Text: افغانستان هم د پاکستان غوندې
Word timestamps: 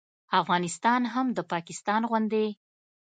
افغانستان 0.41 1.01
هم 1.13 1.27
د 1.37 1.39
پاکستان 1.51 2.01
غوندې 2.09 2.47